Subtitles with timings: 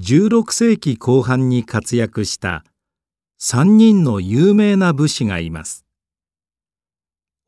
[0.00, 2.62] 16世紀後半に活躍した
[3.40, 5.84] 3人の有名な武士がいます。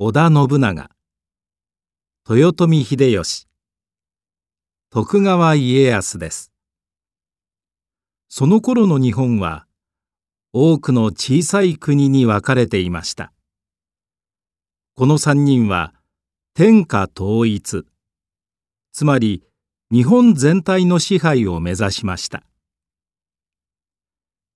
[0.00, 0.90] 織田信長
[2.28, 3.46] 豊臣秀吉
[4.90, 6.50] 徳川家康です。
[8.28, 9.67] その頃の日本は
[10.53, 13.32] 多くの小さい国に分かれていました。
[14.96, 15.94] この3人は
[16.55, 17.84] 天下統一
[18.91, 19.45] つまり
[19.92, 22.45] 日本全体の支配を目指しました。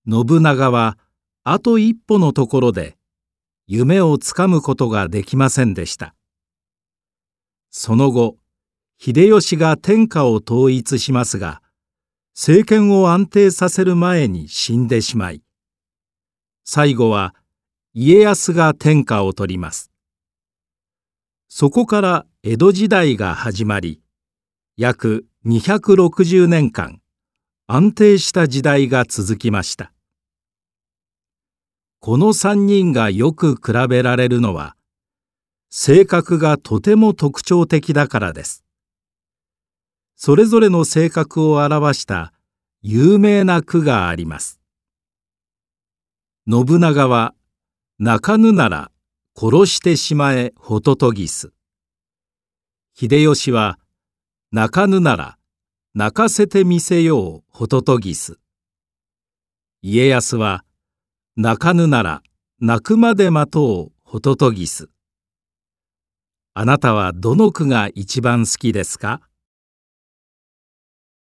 [0.09, 0.97] 信長は
[1.43, 2.97] あと一歩のところで
[3.67, 6.15] 夢をつかむことができませんでした。
[7.71, 8.37] その後
[8.97, 11.61] 秀吉が天下を統一しますが
[12.37, 15.43] 政権を安定させる前に死んでしまい
[16.63, 17.35] 最後は
[17.93, 19.91] 家康が天下を取ります。
[21.49, 24.04] そこから江戸時代が始まり
[24.77, 27.01] 約260年間
[27.69, 29.93] 安定した時代が続きました。
[32.01, 34.75] この3人がよく比べられるのは
[35.71, 38.65] 性格がとても特徴的だからです。
[40.17, 42.33] それぞれの性格を表した
[42.83, 44.59] 有名な句があります。
[46.51, 47.33] 信長は
[48.01, 48.91] 泣かぬなら
[49.37, 51.53] 殺してしまえホトトギス
[52.93, 53.79] 秀吉は
[54.57, 55.37] 泣かぬなら
[55.97, 58.39] 泣かせてみせようホトトギス。
[59.83, 60.65] 家康は
[61.37, 62.23] 泣かぬなら
[62.61, 64.91] 泣くまで待とうホトトギス。
[66.55, 69.23] あなたはどの句が一番好きですか？